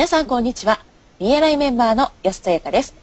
[0.00, 0.80] 皆さんこんにちは。
[1.18, 2.94] BNI メンバーの安田彩香です。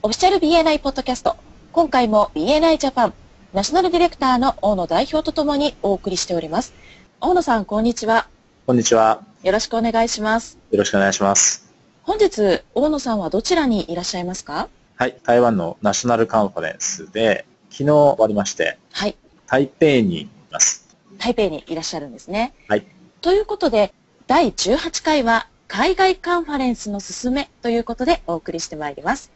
[0.00, 1.36] オフィシャル BNI ポッドキャスト。
[1.70, 3.14] 今回も BNI ジャパン
[3.52, 6.72] ナショナルディレクターの大野代表とともにお送りしております。
[7.20, 8.26] 大野さん、こんにちは。
[8.66, 9.22] こんにちは。
[9.42, 10.56] よろしくお願いします。
[10.70, 11.70] よろしくお願いします。
[12.04, 14.70] 本日、大野さんはどちらにいらっしゃいますか？
[14.96, 19.14] はい、台湾のナショナルカンファレンスで、昨日終わりまして、はい。
[19.46, 20.88] 台北にいます。
[21.18, 22.54] 台北にいらっしゃるんですね。
[22.66, 22.86] はい。
[23.20, 23.92] ということで、
[24.26, 29.30] 第18回は海外カンファレンスのすすめということでお送りしてまいります。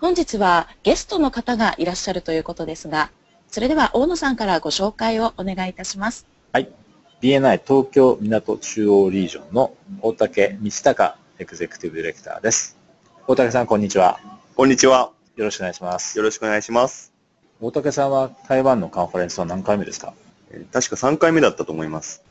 [0.00, 3.10] 本日はゲストの方がいらっしゃるということですが、
[3.48, 6.26] それでは大野さんからご紹介をお願いいたします。
[6.52, 6.68] はい。
[7.20, 12.76] BNI 東京港中央リージョンの大竹道隆エグゼクティブディレクターです。
[13.26, 14.20] 大竹さん、こんにちは。
[14.56, 15.10] こんにちは。
[15.36, 16.16] よろしくお願いします。
[16.16, 17.12] よろしくお願いします。
[17.60, 20.14] 大竹さんは台湾のカンファレンスは何回目ですか？
[20.72, 22.22] 確か3回目だったと思います。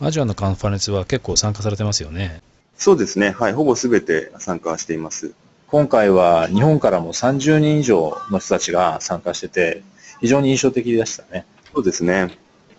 [0.00, 2.42] アジアのカンファレンスは結構参加されてますよね。
[2.80, 3.32] そうですね。
[3.32, 3.52] はい。
[3.52, 5.34] ほぼすべて参加しています。
[5.66, 9.82] 今回は日本からも30人以上の人たちが参加してて、
[10.22, 11.44] 非常に印象的でしたね。
[11.74, 12.38] そうですね。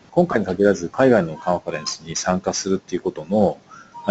[0.09, 3.59] 今回に限らず海外のカンファレンスに参加するっていうことの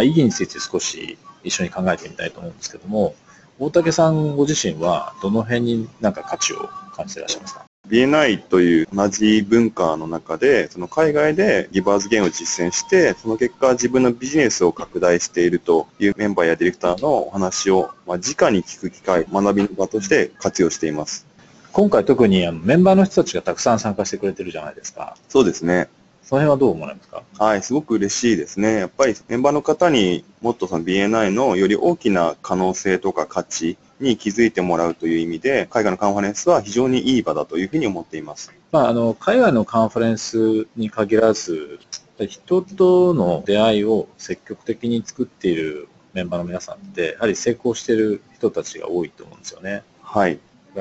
[0.01, 3.17] 意義について少し一緒に考えてみたいと思うんですけども、
[3.59, 7.70] 大竹さんご自身はどの辺になんか価値を感じていらっしゃいますか？
[7.91, 21.27] BNI という同じ文化の中で、その海外でギバーズゲームを実践して、その結果自分のビジネスを拡大しているというメンバーやディレクターのお話を、まあ、直に聞く機会、学びの場として活用しています。
[21.73, 25.17] 今回特にメンバーの人たちがたくさん参加してくれてるじゃないですか。
[25.29, 25.89] そうですね。
[26.23, 27.25] その辺はどう思われますか？
[27.39, 28.77] はい、すごく嬉しいですね。
[28.77, 38.53] やっぱりメンバーの方にもっとその BNI のより大きな可能性とか価値に気づいてもらうという意味で、海外のカンファレンスは非常にいい場だというふうに思っています。
[38.71, 41.81] まあ、あの海外のカンファレンスに限らず、
[42.29, 49.83] 人との出会いを積極的に作っているメンバーの皆さんって、やはり成功している人たちが多いと思うんですよね。
[50.03, 50.39] はい。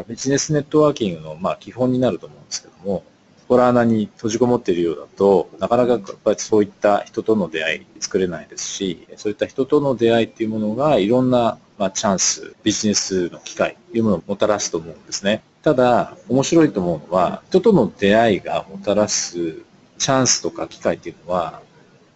[0.08, 3.04] ビジネスネットワーキングのまあ基本になると思うんですけども、
[3.50, 15.42] ホラー穴に閉じこもっているようだと、なかなかやっぱりそういった人との出会い作れないですし、そういった人との出会いっていうものがいろんな、まあ、チャンス、ビジネスの機会というものをもたらすと思うんですね。
[15.64, 19.64] ただ、面白いと思うのは、人との出会いがもたらす
[19.98, 21.60] チャンスとか機会っていうのは、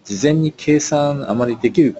[0.05, 1.95] 事前に計算あまりできる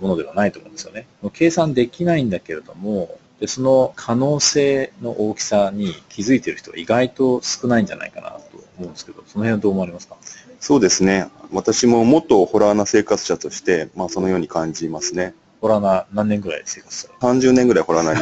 [0.00, 1.06] ものではないと思うんですよね。
[1.34, 10.16] 計算できないんだけれども、でその可能性の大きさに気づいている人は意外と少ないんじゃないかなと思うんですけど、その辺はどう思われますか？
[10.60, 11.28] そうですね。
[11.52, 15.34] 私も元ホラーな生活者として、まあそのように感じますね。
[15.60, 18.20] ホラーな何年ぐらい生活した ?30 年ぐらいホラーなに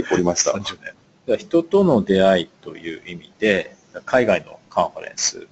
[0.12, 0.52] おりました。
[0.52, 0.78] 30
[1.26, 1.38] 年。
[1.38, 5.46] 人との出会いという意味で、海外のカンファレンス、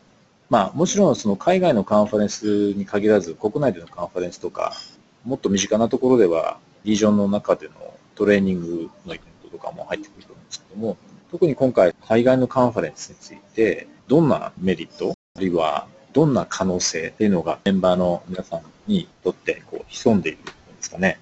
[0.48, 4.74] まあもちろんその海外のカンファレンスに限らず、国内でのカンファレンスとか、
[5.24, 7.72] もっと身近なところでは、リージョンの中での
[8.14, 10.96] トレーニングのイベントとかも入ってくると思うんですけども、
[11.30, 20.50] 特に今回、海外のカンファレンスについて、どんなメリット、あるいはどんな可能性っていうのがメンバーの皆さんにとってこう潜んでいるんで
[20.80, 21.18] すかね。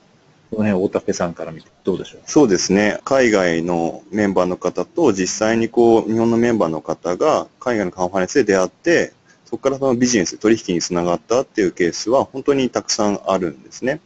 [0.50, 2.21] この辺、大竹さんから見てどうでしょう？
[2.27, 3.00] そうですね。
[3.05, 9.12] 海外のメンバーの方と実際にこう、日本のメンバーの方が海外のカンファレンスで出会って、
[9.47, 14.00] そこからそのビジネス、取引につながったっていうケースは本当にたくさんあるんですね。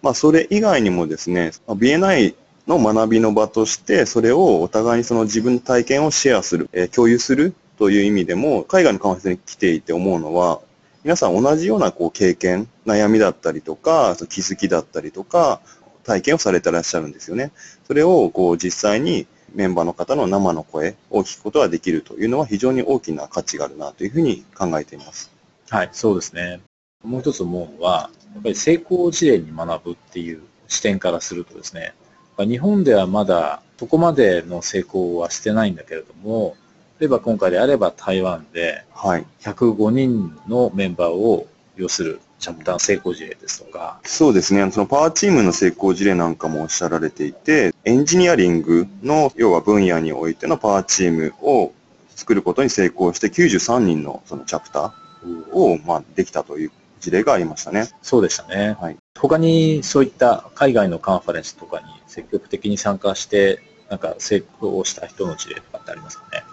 [0.00, 2.34] まあ、それ以外にもですね、BNI
[2.66, 10.60] の学びの場として、それをお互いにその自分の体験をシェアする、えー、共有するという意味でも、海外のカンファレンスに来ていて思うのは、
[11.02, 15.62] 皆さん同じようなこう経験、悩みだったりとか、気づきだったりとか、
[16.04, 17.52] 体験をされてらっしゃるんですよね。
[17.86, 25.30] それをこう実際にメンバーの方の生の声を聞くことができるというのは非常に大きな価値があるなというふうに考えています。
[25.70, 26.60] はい、そうですね。
[27.02, 31.94] もう一つ思うのは、やっぱり成功事例に学ぶっていう視点からするとですね、
[32.36, 36.56] 日本ではまだそこまでの成功はしてないんだけれども、
[37.00, 41.46] 例えば今回であれば台湾で105人のメンバーを
[41.76, 44.00] 要するチャプター成功事例ですとか。
[44.04, 44.70] そうですね。
[44.70, 51.72] そのパワーチームの成功事例なんかもおっしゃられていて、エンジニアリングの要は分野においてのパワーチームを
[52.16, 56.70] 作ることに成功して93人のそのチャプターをまあできたという
[57.00, 57.88] 事例がありましたね。
[58.02, 58.76] そうでしたね。
[58.78, 58.96] はい。
[59.18, 66.44] 他にそういった海外のカンファレンスとかに積極的に参加して、なんか成功した人の事例とかってありますかね？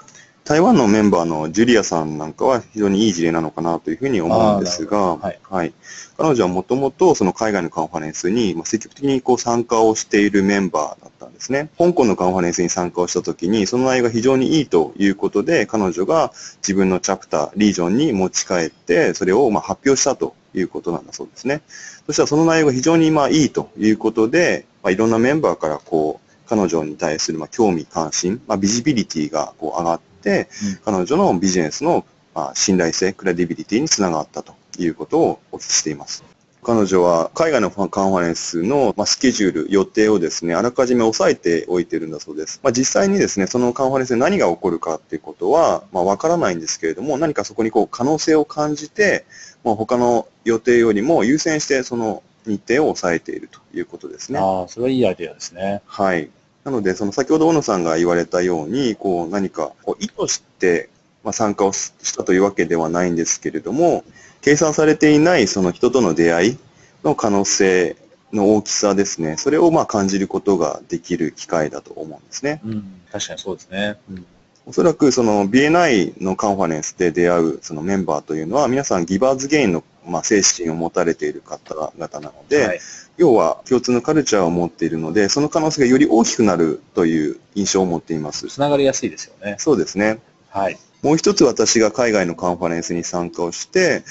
[0.47, 5.73] 台湾のメンバーのジュリアさんなんかは非常にいい事例なのかなというふうに思うんですが、はい、はい、
[6.17, 11.69] 彼女はもともとその海外のカンファレンスに積極的にこう参加をしているメンバーだったんですね。
[11.77, 21.61] 香港のカンファレンスに参加をしたときに、その内容が非常にいいということで、彼女が自分のチャプター、リージョンに持ち帰って、それをまあ発表したということなんだそうですね。
[22.05, 30.49] そしたらその内容が非常にまあいいということで、まあ、いろんなメンバーからこう、彼女に対するまあ興味関心、まあ、ビジビリティがこう上がって、
[30.83, 36.23] 彼女のビジネスのまあ信頼性、クレディビリティにつながったということをお聞きしています。
[36.67, 42.59] 彼女は海外のカンファレンスのスケジュール、予定をですね、あらかじめ押さえておいてるんだそうです。
[42.61, 49.25] まあ、実際にですね、そのカンファレンスで何が起こるかっていうことは、まあ、わからないんですけれども、何かそこにこう可能性を感じて、
[49.63, 54.39] まあ、他の予定よりも優先してその日程を抑えているということですね。
[54.39, 55.81] ああ、それはいいアイデアですね。
[55.85, 56.29] はい。
[56.67, 60.89] なので、その先ほど小野さんが言われたように、こう何かこう意図して
[61.23, 64.03] まあ参加をしたというわけではないんですけれども、
[64.41, 66.57] 計算されていないその人との出会い
[67.05, 67.95] の可能性
[68.33, 72.59] の大きさですね、それをまあ感じることができる機会だと思うんですね。
[72.65, 73.97] うん、確かにそうですね。
[74.11, 74.25] うん
[74.69, 82.79] おそらくその BNI のカンファレンスで出会うそのメンバーというのは皆さんギバーズゲインのまあ精神を持たれている方々なので、はい、
[83.17, 88.47] 要は共通のカルチャーを持っているので、その可能性がより大きくなるという印象を持っています。
[88.47, 89.55] つながりやすいですよね。
[89.59, 90.19] そうですね。
[90.49, 90.77] はい。
[91.01, 94.03] もう一つ私が海外のカンファレンスに参加をして、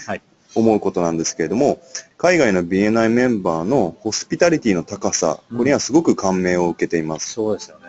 [0.54, 1.80] 思うことなんですけれども、
[2.16, 7.32] 海外の BNI メンバーのホスピタリティの高さ、これにはすごく感銘を受けています。
[7.32, 7.86] そうですよね。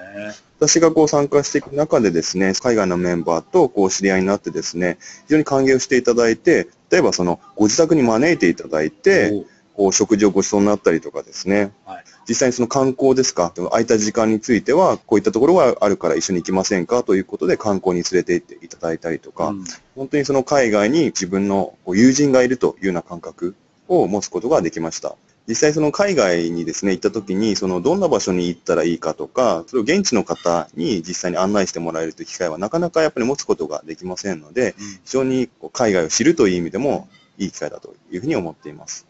[0.60, 4.98] 私がこう参加していく中でですね、海外のメンバーとこう知り合いになってですね、
[5.28, 9.46] 非常に歓迎をしていただいて、例えばそのご自宅に招いていただいて、
[9.78, 17.04] こう食事をご馳走になったりとかですね、はい、実際にその観光ですか、空いた時間については、こういったところがあるから一緒に行きませんか？
[17.04, 19.64] ということで観光に連れて行っていただいたりとか、うん、
[19.96, 23.56] 本当にその海外に自分の友人がいるというような感覚
[23.88, 25.16] を持つことができました。
[25.48, 34.76] 実際その海外にですね、行った時に、そのどんな場所に行ったらいいかとか、それを現地の方に実際に案内してもらえるという機会はなかなかやっぱり持つことができませんので、
[35.06, 37.08] 非常に海外を知るという意味でも
[37.38, 39.07] いい機会だというふうに思っています。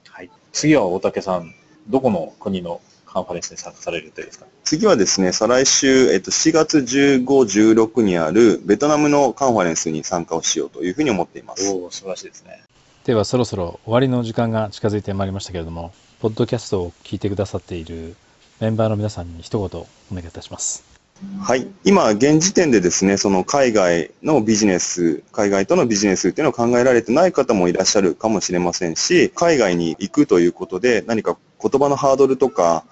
[0.57, 0.61] はい。
[0.61, 1.53] 次は大竹さん、
[1.87, 4.45] どこの国のカンファレンスに参加される予定ですか？
[4.63, 11.69] 次はですね、再来週、えっと、4月15、16にあるベトナムのカンファレンスに参加をしようというふうに思っています。
[11.69, 12.61] お素晴らしいですね。
[13.05, 18.15] ではそろそろ終わりの時間が近づいてまいりましたけれども、ポッドキャストを聞いてくださっている
[18.59, 20.96] メンバーの皆さんに一言お願いいたします。
[21.41, 21.67] はい。
[21.83, 32.85] 今、現時点でですね、その海外のビジネス、海外とのビジネスっていうのを考えられてない方もいらっしゃるかもしれませんし、海外に行くということで何か言葉のハードルとか、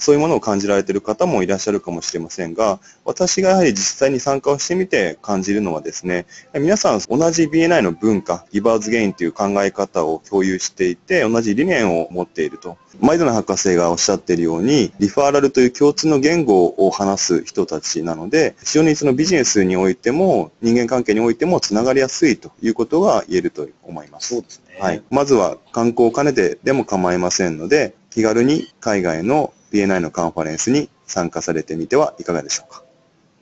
[0.00, 12.76] そういうものを感じられている方もいらっしゃるかもしれませんが、私がやはり実際に参加をしてみて感じるのはですね、皆さん同じ BNI の文化、ギバーズゲインという考え方を共有していて、同じ理念を持っていると。
[13.00, 24.34] マイドナ博士がおっしゃっているように、リファーラルという共通の言語を話す人たちなので、非常にそのビジネスにおいても、人間関係においてもつながりやすいということが言えると思います。
[24.34, 24.78] そうですね。
[24.80, 25.02] はい。
[25.10, 32.82] まずは観光を兼ねてでも構いませんので、気軽に海外の BNI のカンファレンスに参加されてみてはいかがでしょうか？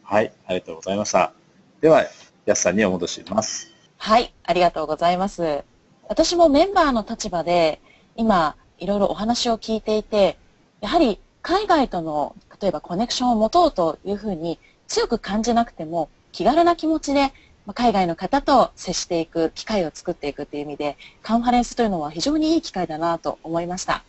[0.02, 1.32] はい、ありがとうございました。
[1.80, 2.04] では、
[2.46, 3.70] 安さんにお戻しします。
[3.98, 5.64] はい、ありがとうございます。
[6.08, 7.80] 私もメンバーの立場で、
[8.16, 10.36] 今、いろいろお話を聞いていて、
[10.80, 17.32] やはり海外との、例えばコネクションを持とうというふうに強く感じなくても、気軽な気持ちで
[17.74, 24.04] 海外の方と接していく機会を作っていくという意味で、カンファレンスというのは非常にいい機会だなと思いました。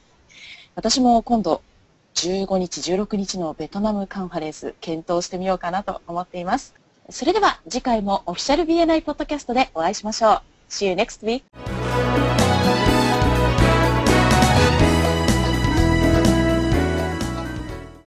[0.75, 1.62] 私も今度
[2.15, 6.74] 15日、16日のベトナムカンファレンス検討してみようかなと思っています。
[7.10, 10.41] それでは次回もオフィシャル BNI ポッドキャストでお会いしましょう。
[10.69, 11.75] See you next week!